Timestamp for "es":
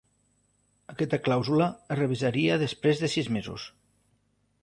1.95-1.99